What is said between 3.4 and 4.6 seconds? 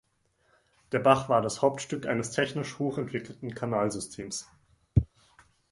Kanalsystems.